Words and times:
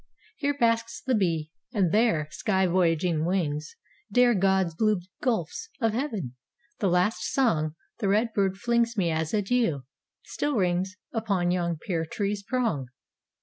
Here 0.35 0.57
basks 0.57 0.99
the 0.99 1.13
bee; 1.13 1.51
and 1.73 1.91
there, 1.91 2.27
sky 2.31 2.65
voyaging 2.65 3.23
wings 3.23 3.75
Dare 4.11 4.33
God's 4.33 4.73
blue 4.73 4.99
gulfs 5.21 5.69
of 5.79 5.93
heaven; 5.93 6.33
the 6.79 6.89
last 6.89 7.21
song, 7.31 7.75
The 7.99 8.07
red 8.07 8.33
bird 8.33 8.57
flings 8.57 8.97
me 8.97 9.11
as 9.11 9.31
adieu, 9.31 9.83
still 10.23 10.55
rings 10.55 10.97
Upon 11.11 11.51
yon 11.51 11.77
pear 11.77 12.03
tree's 12.03 12.41
prong. 12.41 12.87